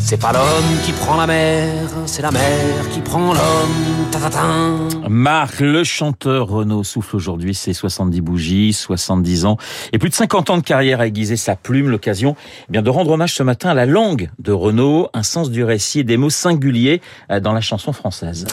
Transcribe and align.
C'est 0.00 0.20
pas 0.20 0.32
l'homme 0.32 0.80
qui 0.84 0.92
prend 0.92 1.16
la 1.16 1.26
mer, 1.26 1.88
c'est 2.06 2.22
la 2.22 2.30
mer 2.30 2.88
qui 2.90 3.00
prend 3.00 3.32
l'homme. 3.32 3.98
Marc, 5.08 5.60
le 5.60 5.84
chanteur 5.84 6.48
Renaud 6.48 6.84
souffle 6.84 7.16
aujourd'hui 7.16 7.54
ses 7.54 7.72
70 7.72 8.20
bougies, 8.20 8.72
70 8.72 9.44
ans 9.44 9.56
et 9.92 9.98
plus 9.98 10.08
de 10.08 10.14
50 10.14 10.50
ans 10.50 10.56
de 10.58 10.62
carrière 10.62 11.00
à 11.00 11.06
aiguiser 11.06 11.36
sa 11.36 11.56
plume. 11.56 11.88
L'occasion 11.88 12.36
eh 12.68 12.72
bien 12.72 12.82
de 12.82 12.90
rendre 12.90 13.10
hommage 13.10 13.34
ce 13.34 13.42
matin 13.42 13.70
à 13.70 13.74
la 13.74 13.86
langue 13.86 14.30
de 14.38 14.52
Renaud, 14.52 15.08
un 15.14 15.22
sens 15.22 15.50
du 15.50 15.64
récit 15.64 16.00
et 16.00 16.04
des 16.04 16.16
mots 16.16 16.30
singuliers 16.30 17.00
euh, 17.30 17.40
dans 17.40 17.52
la 17.52 17.60
chanson 17.60 17.92
française. 17.92 18.46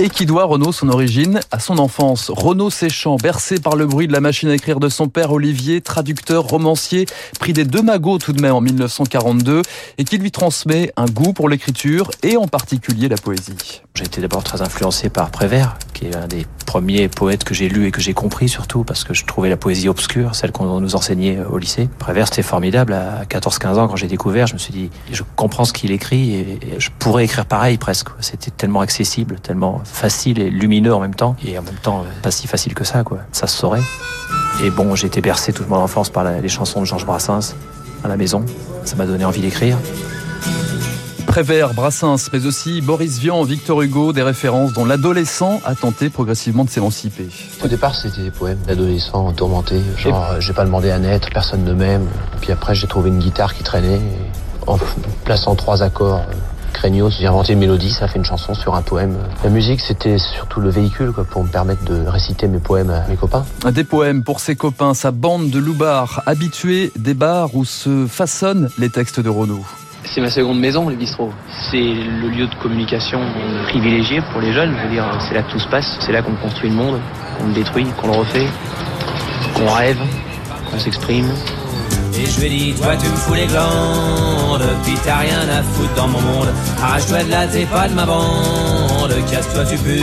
Et 0.00 0.08
qui 0.08 0.26
doit 0.26 0.44
Renaud 0.44 0.72
son 0.72 0.88
origine 0.88 1.40
à 1.50 1.60
son 1.60 1.78
enfance. 1.78 2.30
Renaud 2.30 2.70
Séchant, 2.70 3.16
bercé 3.16 3.60
par 3.60 3.76
le 3.76 3.86
bruit 3.86 4.08
de 4.08 4.12
la 4.12 4.20
machine 4.20 4.48
à 4.48 4.54
écrire 4.54 4.80
de 4.80 4.88
son 4.88 5.08
père 5.08 5.30
Olivier, 5.32 5.80
traducteur, 5.80 6.44
romancier, 6.44 7.06
pris 7.38 7.52
des 7.52 7.64
deux 7.64 7.82
magots 7.82 8.18
tout 8.18 8.32
de 8.32 8.40
même 8.40 8.54
en 8.54 8.60
1942, 8.60 9.62
et 9.98 10.04
qui 10.04 10.18
lui 10.18 10.32
transmet 10.32 10.92
un 10.96 11.04
goût 11.04 11.32
pour 11.32 11.48
l'écriture 11.48 12.10
et 12.22 12.36
en 12.36 12.48
particulier 12.48 13.08
la 13.08 13.16
poésie. 13.16 13.82
J'ai 13.94 14.04
été 14.04 14.22
d'abord 14.22 14.42
très 14.42 14.62
influencé 14.62 15.10
par 15.10 15.30
Prévert, 15.30 15.76
qui 15.92 16.06
est 16.06 16.16
un 16.16 16.26
des 16.26 16.46
premiers 16.64 17.08
poètes 17.08 17.44
que 17.44 17.52
j'ai 17.52 17.68
lu 17.68 17.86
et 17.86 17.90
que 17.90 18.00
j'ai 18.00 18.14
compris 18.14 18.48
surtout, 18.48 18.84
parce 18.84 19.04
que 19.04 19.12
je 19.12 19.26
trouvais 19.26 19.50
la 19.50 19.58
poésie 19.58 19.88
obscure, 19.88 20.34
celle 20.34 20.50
qu'on 20.50 20.80
nous 20.80 20.96
enseignait 20.96 21.38
au 21.44 21.58
lycée. 21.58 21.90
Prévert, 21.98 22.26
c'était 22.26 22.42
formidable. 22.42 22.94
À 22.94 23.24
14-15 23.24 23.74
ans, 23.74 23.88
quand 23.88 23.96
j'ai 23.96 24.06
découvert, 24.06 24.46
je 24.46 24.54
me 24.54 24.58
suis 24.58 24.72
dit, 24.72 24.90
je 25.12 25.22
comprends 25.36 25.66
ce 25.66 25.74
qu'il 25.74 25.92
écrit 25.92 26.34
et 26.34 26.58
je 26.78 26.88
pourrais 26.98 27.24
écrire 27.24 27.44
pareil 27.44 27.76
presque. 27.76 28.08
C'était 28.20 28.50
tellement 28.50 28.80
accessible, 28.80 29.38
tellement 29.40 29.82
facile 29.92 30.40
et 30.40 30.50
lumineux 30.50 30.94
en 30.94 31.00
même 31.00 31.14
temps, 31.14 31.36
et 31.44 31.58
en 31.58 31.62
même 31.62 31.76
temps 31.76 32.04
pas 32.22 32.30
si 32.30 32.46
facile 32.46 32.74
que 32.74 32.84
ça, 32.84 33.04
quoi. 33.04 33.18
Ça 33.32 33.46
se 33.46 33.56
saurait. 33.56 33.82
Et 34.64 34.70
bon, 34.70 34.94
j'ai 34.94 35.06
été 35.06 35.20
bercé 35.20 35.52
toute 35.52 35.68
mon 35.68 35.76
enfance 35.76 36.10
par 36.10 36.24
les 36.24 36.48
chansons 36.48 36.80
de 36.80 36.86
Georges 36.86 37.06
Brassens 37.06 37.54
à 38.04 38.08
la 38.08 38.16
maison. 38.16 38.44
Ça 38.84 38.96
m'a 38.96 39.06
donné 39.06 39.24
envie 39.24 39.40
d'écrire. 39.40 39.76
Prévert, 41.26 41.72
Brassens, 41.72 42.28
mais 42.32 42.44
aussi 42.44 42.82
Boris 42.82 43.18
Vian, 43.18 43.42
Victor 43.42 43.80
Hugo, 43.80 44.12
des 44.12 44.22
références 44.22 44.74
dont 44.74 44.84
l'adolescent 44.84 45.62
a 45.64 45.74
tenté 45.74 46.10
progressivement 46.10 46.64
de 46.64 46.68
s'émanciper. 46.68 47.28
Au 47.64 47.68
départ, 47.68 47.94
c'était 47.94 48.22
des 48.22 48.30
poèmes 48.30 48.58
d'adolescents 48.66 49.32
tourmentés, 49.32 49.80
genre 49.96 50.32
euh, 50.32 50.40
j'ai 50.40 50.52
pas 50.52 50.66
demandé 50.66 50.90
à 50.90 50.98
naître, 50.98 51.30
personne 51.32 51.64
ne 51.64 51.72
m'aime. 51.72 52.06
Puis 52.42 52.52
après, 52.52 52.74
j'ai 52.74 52.86
trouvé 52.86 53.08
une 53.08 53.18
guitare 53.18 53.54
qui 53.54 53.62
traînait. 53.62 53.96
Et 53.96 54.32
en 54.66 54.78
plaçant 55.24 55.54
trois 55.54 55.82
accords 55.82 56.20
euh, 56.28 56.34
craignos, 56.72 57.10
j'ai 57.18 57.26
inventé 57.26 57.52
une 57.52 57.58
mélodie, 57.58 57.90
ça 57.90 58.06
a 58.06 58.08
fait 58.08 58.18
une 58.18 58.24
chanson 58.24 58.54
sur 58.54 58.74
un 58.74 58.82
poème. 58.82 59.16
La 59.44 59.50
musique, 59.50 59.80
c'était 59.80 60.18
surtout 60.18 60.60
le 60.60 60.70
véhicule 60.70 61.12
quoi, 61.12 61.24
pour 61.24 61.44
me 61.44 61.48
permettre 61.48 61.84
de 61.84 62.06
réciter 62.06 62.48
mes 62.48 62.58
poèmes 62.58 62.90
à 62.90 63.06
mes 63.08 63.16
copains. 63.16 63.44
Des 63.70 63.84
poèmes 63.84 64.22
pour 64.22 64.40
ses 64.40 64.56
copains, 64.56 64.94
sa 64.94 65.10
bande 65.10 65.50
de 65.50 65.58
loubards, 65.58 66.22
habitués 66.26 66.92
des 66.96 67.14
bars 67.14 67.54
où 67.54 67.64
se 67.64 68.06
façonnent 68.06 68.68
les 68.78 68.90
textes 68.90 69.20
de 69.20 69.28
Renaud. 69.28 69.64
C'est 70.04 70.20
ma 70.20 70.30
seconde 70.30 70.58
maison, 70.58 70.88
le 70.88 70.96
bistrot. 70.96 71.32
C'est 71.70 71.76
le 71.76 72.28
lieu 72.28 72.46
de 72.46 72.54
communication 72.56 73.20
privilégié 73.64 74.20
pour 74.32 74.40
les 74.40 74.52
jeunes. 74.52 74.74
Je 74.76 74.82
veux 74.84 74.90
dire, 74.90 75.06
c'est 75.26 75.34
là 75.34 75.42
que 75.42 75.52
tout 75.52 75.60
se 75.60 75.68
passe. 75.68 75.96
C'est 76.00 76.12
là 76.12 76.22
qu'on 76.22 76.34
construit 76.34 76.70
le 76.70 76.76
monde, 76.76 77.00
qu'on 77.38 77.46
le 77.46 77.52
détruit, 77.52 77.86
qu'on 78.00 78.08
le 78.08 78.14
refait, 78.14 78.46
qu'on 79.54 79.72
rêve, 79.72 80.00
qu'on 80.70 80.78
s'exprime. 80.78 81.30
Et 82.14 82.26
je 82.26 82.40
lui 82.40 82.46
ai 82.46 82.50
dit, 82.50 82.74
toi 82.74 82.94
tu 82.96 83.08
me 83.08 83.16
fous 83.16 83.32
les 83.32 83.46
glandes, 83.46 84.51
t'as 85.04 85.18
rien 85.18 85.40
à 85.48 85.62
foutre 85.62 85.94
dans 85.94 86.08
mon 86.08 86.20
monde. 86.20 86.48
Arrache-toi 86.82 87.24
de 87.24 87.30
là, 87.30 87.46
t'es 87.46 87.66
pas 87.66 87.88
de 87.88 87.94
ma 87.94 88.06
bande, 88.06 89.14
casse-toi 89.30 89.64
tu 89.64 89.76
pues, 89.78 90.02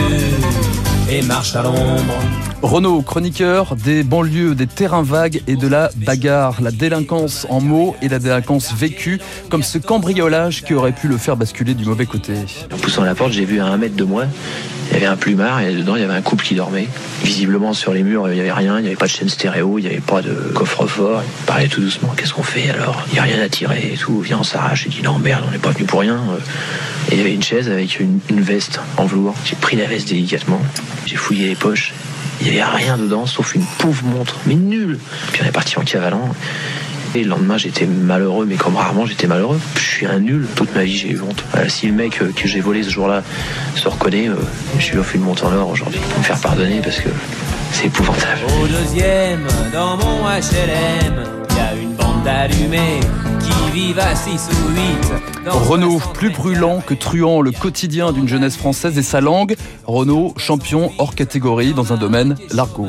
et 1.08 1.22
marche 1.22 1.54
à 1.56 1.62
l'ombre. 1.62 2.14
Renaud, 2.62 3.00
chroniqueur 3.00 3.74
des 3.74 4.02
banlieues, 4.02 4.54
des 4.54 4.66
terrains 4.66 5.02
vagues 5.02 5.40
et 5.46 5.56
de 5.56 5.66
la 5.66 5.90
bagarre, 5.96 6.60
la 6.60 6.70
délinquance 6.70 7.46
en 7.48 7.60
mots 7.60 7.96
et 8.02 8.08
la 8.08 8.18
délinquance 8.18 8.74
vécue, 8.74 9.18
comme 9.48 9.62
ce 9.62 9.78
cambriolage 9.78 10.62
qui 10.62 10.74
aurait 10.74 10.92
pu 10.92 11.08
le 11.08 11.16
faire 11.16 11.38
basculer 11.38 11.72
du 11.72 11.86
mauvais 11.86 12.04
côté. 12.04 12.34
En 12.72 12.76
poussant 12.76 13.02
la 13.02 13.14
porte, 13.14 13.32
j'ai 13.32 13.46
vu 13.46 13.60
à 13.60 13.66
un 13.66 13.78
mètre 13.78 13.96
de 13.96 14.04
moi, 14.04 14.26
il 14.90 14.94
y 14.94 14.96
avait 14.98 15.06
un 15.06 15.16
plumard 15.16 15.62
et 15.62 15.74
dedans 15.74 15.96
il 15.96 16.02
y 16.02 16.04
avait 16.04 16.14
un 16.14 16.20
couple 16.20 16.44
qui 16.44 16.54
dormait. 16.54 16.86
Visiblement 17.24 17.72
sur 17.72 17.94
les 17.94 18.02
murs, 18.02 18.28
il 18.28 18.34
n'y 18.34 18.40
avait 18.40 18.52
rien, 18.52 18.78
il 18.78 18.82
n'y 18.82 18.88
avait 18.88 18.96
pas 18.96 19.06
de 19.06 19.10
chaîne 19.10 19.30
stéréo, 19.30 19.78
il 19.78 19.82
n'y 19.82 19.88
avait 19.88 20.00
pas 20.00 20.20
de 20.20 20.34
coffre-fort. 20.54 21.22
Il 21.24 21.46
parlait 21.46 21.68
tout 21.68 21.80
doucement, 21.80 22.12
qu'est-ce 22.14 22.34
qu'on 22.34 22.42
fait 22.42 22.68
alors? 22.68 23.02
Il 23.08 23.14
n'y 23.14 23.20
a 23.20 23.22
rien 23.22 23.40
à 23.40 23.48
tirer 23.48 23.90
et 23.94 23.96
tout, 23.96 24.20
viens 24.20 24.40
on 24.40 24.44
s'arrache. 24.44 24.84
J'ai 24.84 24.90
dit 24.90 25.02
non 25.02 25.18
merde, 25.18 25.44
on 25.48 25.50
n'est 25.50 25.58
pas 25.58 25.70
venu 25.70 25.86
pour 25.86 26.00
rien. 26.00 26.20
Il 27.10 27.16
y 27.16 27.20
avait 27.20 27.34
une 27.34 27.42
chaise 27.42 27.70
avec 27.70 28.00
une 28.00 28.20
veste 28.28 28.80
en 28.98 29.06
velours. 29.06 29.34
J'ai 29.46 29.56
pris 29.56 29.76
la 29.76 29.86
veste 29.86 30.08
délicatement, 30.08 30.60
j'ai 31.06 31.16
fouillé 31.16 31.48
les 31.48 31.56
poches. 31.56 31.94
Il 32.40 32.50
n'y 32.50 32.60
avait 32.60 32.76
rien 32.76 32.96
dedans 32.96 33.26
sauf 33.26 33.54
une 33.54 33.64
pauvre 33.78 34.04
montre, 34.04 34.36
mais 34.46 34.54
nulle. 34.54 34.98
Puis 35.32 35.42
on 35.42 35.46
est 35.46 35.52
parti 35.52 35.78
en 35.78 35.82
cavalant. 35.82 36.34
Et 37.14 37.24
le 37.24 37.30
lendemain, 37.30 37.58
j'étais 37.58 37.86
malheureux, 37.86 38.46
mais 38.46 38.54
comme 38.54 38.76
rarement, 38.76 39.04
j'étais 39.04 39.26
malheureux. 39.26 39.60
Je 39.74 39.80
suis 39.80 40.06
un 40.06 40.20
nul. 40.20 40.46
Toute 40.54 40.74
ma 40.76 40.84
vie, 40.84 40.96
j'ai 40.96 41.10
eu 41.10 41.20
honte. 41.20 41.42
Voilà, 41.52 41.68
si 41.68 41.88
le 41.88 41.92
mec 41.92 42.22
euh, 42.22 42.30
que 42.34 42.46
j'ai 42.46 42.60
volé 42.60 42.84
ce 42.84 42.90
jour-là 42.90 43.24
se 43.74 43.88
reconnaît, 43.88 44.28
euh, 44.28 44.36
je 44.78 44.92
lui 44.92 44.98
offre 44.98 45.16
une 45.16 45.22
montre 45.22 45.44
en 45.44 45.52
or 45.52 45.70
aujourd'hui. 45.70 45.98
Pour 46.08 46.18
me 46.20 46.24
faire 46.24 46.38
pardonner 46.38 46.80
parce 46.82 47.00
que 47.00 47.08
c'est 47.72 47.86
épouvantable. 47.86 48.42
Au 48.62 48.66
deuxième, 48.66 49.44
dans 49.72 49.96
mon 49.96 50.24
HLM, 50.28 51.24
il 51.50 51.56
y 51.56 51.60
a 51.60 51.74
une 51.74 51.94
bande 51.94 52.22
d'allumés 52.22 53.00
qui 53.39 53.39
vivent 53.72 53.98
à 53.98 54.14
6 54.14 54.48
ou 54.50 55.44
8. 55.44 55.50
Renaud, 55.50 56.00
plus 56.14 56.30
brûlant 56.30 56.80
que 56.80 56.94
truand, 56.94 57.40
le 57.40 57.52
quotidien 57.52 58.12
d'une 58.12 58.26
jeunesse 58.26 58.56
française 58.56 58.98
et 58.98 59.02
sa 59.02 59.20
langue. 59.20 59.54
Renaud, 59.86 60.34
champion 60.36 60.90
hors 60.98 61.14
catégorie 61.14 61.72
dans 61.72 61.92
un 61.92 61.96
domaine, 61.96 62.36
l'argot. 62.52 62.88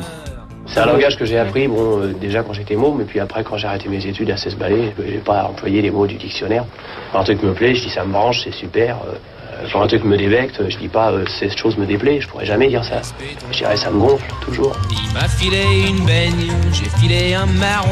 C'est 0.66 0.80
un 0.80 0.86
langage 0.86 1.18
que 1.18 1.24
j'ai 1.24 1.38
appris, 1.38 1.68
bon, 1.68 2.00
euh, 2.00 2.14
déjà 2.18 2.42
quand 2.42 2.54
j'étais 2.54 2.76
môme, 2.76 3.00
et 3.00 3.04
puis 3.04 3.20
après 3.20 3.44
quand 3.44 3.56
j'ai 3.58 3.66
arrêté 3.66 3.88
mes 3.88 4.04
études 4.06 4.30
à 4.30 4.36
16 4.36 4.56
balais, 4.56 4.94
j'ai 5.06 5.18
pas 5.18 5.44
employé 5.44 5.82
les 5.82 5.90
mots 5.90 6.06
du 6.06 6.16
dictionnaire. 6.16 6.64
Quand 7.12 7.20
un 7.20 7.24
truc 7.24 7.42
me 7.42 7.52
plaît, 7.52 7.74
je 7.74 7.82
dis 7.82 7.90
ça 7.90 8.04
me 8.04 8.12
branche, 8.12 8.42
c'est 8.44 8.54
super. 8.54 8.96
Euh, 9.06 9.66
quand 9.72 9.82
un 9.82 9.86
truc 9.86 10.04
me 10.04 10.16
dévecte, 10.16 10.62
je 10.68 10.76
dis 10.78 10.88
pas 10.88 11.12
euh, 11.12 11.24
cette 11.38 11.56
chose 11.56 11.76
me 11.76 11.86
déplaît, 11.86 12.20
je 12.20 12.28
pourrais 12.28 12.46
jamais 12.46 12.68
dire 12.68 12.84
ça. 12.84 13.02
Je 13.50 13.58
dirais 13.58 13.76
ça 13.76 13.90
me 13.90 14.00
gonfle, 14.00 14.24
toujours. 14.40 14.74
Il 14.90 15.14
m'a 15.14 15.28
filé 15.28 15.62
une 15.88 16.04
baigne, 16.06 16.50
j'ai 16.72 16.88
filé 17.00 17.34
un 17.34 17.46
marron, 17.46 17.88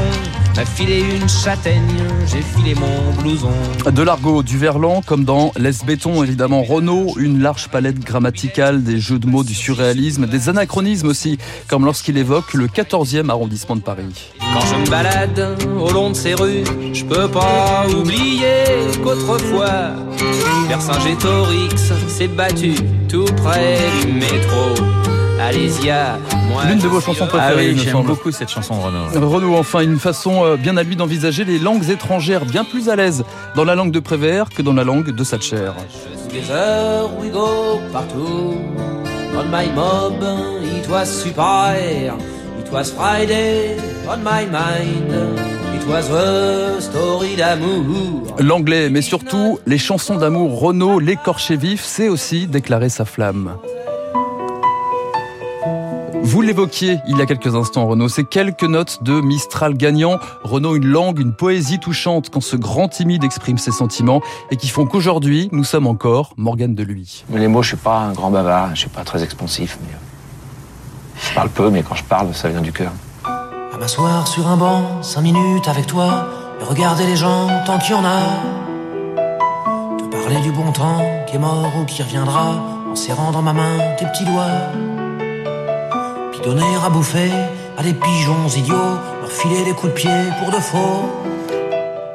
m'a 0.56 0.64
filé 0.64 1.00
une 1.00 1.28
châtaigne, 1.28 1.82
j'ai 2.26 2.42
filé 2.42 2.74
mon 2.74 3.22
blouson. 3.22 3.50
De 3.90 4.02
l'argot, 4.02 4.42
du 4.42 4.58
verlan, 4.58 5.02
comme 5.04 5.24
dans 5.24 5.52
Laisse 5.56 5.84
béton, 5.84 6.22
évidemment. 6.22 6.62
Renaud, 6.62 7.14
une 7.18 7.40
large 7.40 7.68
palette 7.68 8.00
grammaticale, 8.00 8.82
des 8.82 8.98
jeux 8.98 9.18
de 9.18 9.26
mots, 9.26 9.44
du 9.44 9.54
surréalisme, 9.54 10.26
des 10.26 10.48
anachronismes 10.48 11.08
aussi, 11.08 11.38
comme 11.68 11.84
lorsqu'il 11.84 12.18
évoque 12.18 12.54
le 12.54 12.66
14e 12.66 13.28
arrondissement 13.30 13.76
de 13.76 13.82
Paris. 13.82 14.30
Quand 14.38 14.60
je 14.60 14.74
me 14.76 14.90
balade 14.90 15.58
au 15.78 15.90
long 15.90 16.10
de 16.10 16.16
ces 16.16 16.34
rues, 16.34 16.64
je 16.92 17.04
peux 17.04 17.28
pas 17.28 17.86
oublier 17.88 18.64
qu'autrefois, 19.02 19.94
Vercingétorix 20.68 21.92
s'est 22.08 22.28
battu 22.28 22.74
tout 23.08 23.26
près 23.36 23.78
du 24.02 24.12
métro. 24.12 24.74
Alésia. 25.40 26.18
L'une 26.68 26.78
de 26.78 26.88
vos 26.88 27.00
chansons 27.00 27.24
Ah 27.24 27.36
préférées, 27.36 27.68
oui, 27.70 27.74
me 27.74 27.80
j'aime 27.80 28.02
beaucoup 28.02 28.30
cette 28.30 28.48
chanson 28.48 28.76
de 28.76 28.82
Renaud. 28.82 29.28
Renaud, 29.30 29.56
enfin, 29.56 29.80
une 29.80 29.98
façon 29.98 30.44
euh, 30.44 30.56
bien 30.56 30.76
à 30.76 30.82
lui 30.82 30.96
d'envisager 30.96 31.44
les 31.44 31.58
langues 31.58 31.88
étrangères, 31.90 32.44
bien 32.44 32.64
plus 32.64 32.88
à 32.88 32.96
l'aise 32.96 33.24
dans 33.56 33.64
la 33.64 33.74
langue 33.74 33.92
de 33.92 34.00
Prévert 34.00 34.48
que 34.48 34.62
dans 34.62 34.72
la 34.72 34.84
langue 34.84 35.10
de 35.10 35.24
Satcher. 35.24 35.70
Together 36.28 37.08
we 37.20 37.30
go 37.30 37.80
partout. 37.92 38.54
On 39.36 39.44
my 39.44 39.68
mob, 39.74 40.22
it 40.76 40.88
was 40.88 41.06
super. 41.06 41.74
It 42.58 42.72
was 42.72 42.84
Friday 42.92 43.76
on 44.08 44.18
my 44.18 44.44
mind. 44.46 45.12
It 45.74 45.86
was 45.88 46.10
a 46.12 46.80
story 46.80 47.36
d'amour. 47.36 48.36
L'anglais, 48.38 48.90
mais 48.90 49.02
surtout 49.02 49.58
les 49.66 49.78
chansons 49.78 50.16
d'amour. 50.16 50.60
Renaud, 50.60 50.98
l'écorché 51.00 51.56
vif, 51.56 51.82
sait 51.84 52.08
aussi 52.08 52.46
déclarer 52.46 52.88
sa 52.88 53.04
flamme. 53.04 53.56
Vous 56.30 56.42
l'évoquiez 56.42 57.00
il 57.08 57.18
y 57.18 57.22
a 57.22 57.26
quelques 57.26 57.56
instants, 57.56 57.88
Renaud, 57.88 58.08
ces 58.08 58.22
quelques 58.22 58.62
notes 58.62 59.02
de 59.02 59.20
Mistral 59.20 59.74
gagnant. 59.74 60.20
Renaud, 60.44 60.76
une 60.76 60.86
langue, 60.86 61.18
une 61.18 61.32
poésie 61.32 61.80
touchante 61.80 62.30
quand 62.30 62.40
ce 62.40 62.54
grand 62.54 62.86
timide 62.86 63.24
exprime 63.24 63.58
ses 63.58 63.72
sentiments 63.72 64.20
et 64.52 64.56
qui 64.56 64.68
font 64.68 64.86
qu'aujourd'hui, 64.86 65.48
nous 65.50 65.64
sommes 65.64 65.88
encore 65.88 66.34
Morgane 66.36 66.76
de 66.76 66.84
lui. 66.84 67.24
Mais 67.30 67.40
les 67.40 67.48
mots, 67.48 67.62
je 67.62 67.70
suis 67.70 67.76
pas 67.76 67.98
un 67.98 68.12
grand 68.12 68.30
bavard, 68.30 68.70
je 68.76 68.82
suis 68.82 68.88
pas 68.88 69.02
très 69.02 69.24
expansif, 69.24 69.76
mais 69.82 69.88
je 71.20 71.34
parle 71.34 71.48
peu, 71.48 71.68
mais 71.68 71.82
quand 71.82 71.96
je 71.96 72.04
parle, 72.04 72.32
ça 72.32 72.48
vient 72.48 72.60
du 72.60 72.70
cœur. 72.70 72.92
À 73.24 73.76
m'asseoir 73.76 74.28
sur 74.28 74.46
un 74.46 74.56
banc, 74.56 75.02
cinq 75.02 75.22
minutes 75.22 75.66
avec 75.66 75.88
toi, 75.88 76.28
et 76.60 76.64
regarder 76.64 77.06
les 77.06 77.16
gens 77.16 77.48
tant 77.66 77.80
qu'il 77.80 77.90
y 77.90 77.98
en 77.98 78.04
a. 78.04 78.20
Te 79.98 80.04
parler 80.04 80.40
du 80.42 80.52
bon 80.52 80.70
temps 80.70 81.02
qui 81.26 81.34
est 81.34 81.40
mort 81.40 81.72
ou 81.76 81.84
qui 81.86 82.04
reviendra, 82.04 82.54
en 82.88 82.94
serrant 82.94 83.32
dans 83.32 83.42
ma 83.42 83.52
main 83.52 83.78
tes 83.98 84.06
petits 84.06 84.26
doigts. 84.26 84.89
Donner 86.44 86.74
à 86.82 86.88
bouffer 86.88 87.30
à 87.76 87.82
des 87.82 87.92
pigeons 87.92 88.48
idiots, 88.56 88.74
leur 89.20 89.30
filer 89.30 89.62
des 89.62 89.72
coups 89.72 89.92
de 89.92 89.98
pied 89.98 90.10
pour 90.38 90.50
de 90.50 90.56
faux. 90.56 91.10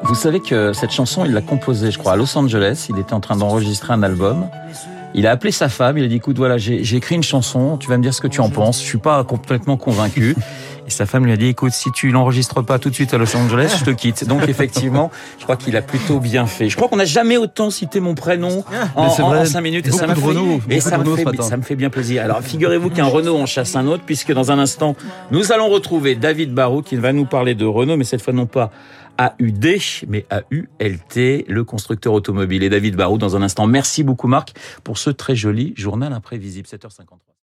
Vous 0.04 0.16
savez 0.16 0.40
que 0.40 0.74
cette 0.74 0.90
chanson, 0.90 1.26
il 1.26 1.32
l'a 1.32 1.42
composée, 1.42 1.92
je 1.92 2.00
crois, 2.00 2.14
à 2.14 2.16
Los 2.16 2.36
Angeles. 2.36 2.88
Il 2.90 2.98
était 2.98 3.14
en 3.14 3.20
train 3.20 3.36
d'enregistrer 3.36 3.94
un 3.94 4.02
album. 4.02 4.48
Il 5.14 5.28
a 5.28 5.32
appelé 5.32 5.52
sa 5.52 5.70
femme, 5.70 6.00
il 6.00 6.04
a 6.04 6.08
dit, 6.08 6.16
écoute, 6.16 6.38
voilà, 6.38 6.58
j'ai 6.58 6.96
écrit 6.96 7.16
une 7.16 7.24
chanson, 7.24 7.78
tu 7.78 7.88
vas 7.88 7.98
me 7.98 8.04
dire 8.04 8.16
ce 8.16 8.22
que 8.22 8.28
tu 8.28 8.42
en 8.42 8.50
penses. 8.50 8.82
Je 8.82 8.86
suis 8.86 8.98
pas 8.98 9.24
complètement 9.24 9.78
convaincu. 9.78 10.36
Et 10.88 10.92
sa 10.92 11.06
femme 11.06 11.26
lui 11.26 11.32
a 11.32 11.38
dit, 11.38 11.48
écoute, 11.48 11.72
si 11.72 11.92
tu 11.92 12.12
l'enregistres 12.12 12.64
pas 12.64 12.78
tout 12.78 12.90
de 12.90 12.96
suite 12.96 13.14
à 13.14 13.18
Los 13.18 13.36
Angeles, 13.36 13.78
je 13.80 13.86
te 13.86 13.90
quitte. 13.90 14.28
Donc 14.28 14.44
effectivement, 14.48 15.12
je 15.40 15.44
crois 15.44 15.58
qu'il 15.58 15.76
a 15.78 15.82
plutôt 15.82 16.20
bien 16.20 16.46
fait. 16.46 16.70
Je 16.70 16.76
crois 16.76 16.88
qu'on 16.88 16.98
n'a 16.98 17.06
jamais 17.06 17.38
autant 17.38 17.70
cité 17.70 18.00
mon 18.00 18.14
prénom 18.14 18.64
en, 18.96 19.08
vrai, 19.08 19.40
en, 19.40 19.46
cinq 19.46 19.62
minutes. 19.62 19.88
Et 19.88 19.92
ça, 19.92 20.08
de 20.08 20.20
Renault, 20.20 20.62
et 20.70 20.80
ça, 20.80 20.98
me 20.98 21.16
fait, 21.16 21.42
ça 21.42 21.58
me 21.58 21.64
fait 21.64 21.76
bien 21.76 21.90
plaisir. 21.90 22.24
Alors 22.24 22.42
figurez-vous 22.42 22.90
qu'un 22.90 23.06
Renault 23.06 23.38
en 23.38 23.46
chasse 23.46 23.76
un 23.76 23.88
autre, 23.88 24.04
puisque 24.06 24.32
dans 24.32 24.52
un 24.52 24.60
instant, 24.60 24.96
nous 25.32 25.52
allons 25.52 25.70
retrouver 25.70 26.16
David 26.16 26.54
Barrault 26.54 26.84
qui 26.84 26.96
va 26.96 27.14
nous 27.14 27.26
parler 27.26 27.56
de 27.56 27.66
Renault, 27.66 27.98
mais 27.98 28.04
cette 28.04 28.22
fois 28.22 28.34
non 28.34 28.46
pas 28.46 28.72
AUD, 29.18 29.66
mais 30.08 30.26
AULT, 30.30 31.46
le 31.48 31.64
constructeur 31.64 32.14
automobile. 32.14 32.64
Et 32.64 32.70
David 32.70 32.96
Barrault 32.96 33.18
dans 33.18 33.36
un 33.36 33.42
instant. 33.42 33.66
Merci 33.68 34.04
beaucoup 34.04 34.28
Marc 34.28 34.54
pour 34.84 34.98
ce 34.98 35.10
très 35.10 35.36
joli 35.36 35.74
journal 35.78 36.14
imprévisible. 36.14 36.68
7h53. 36.68 37.26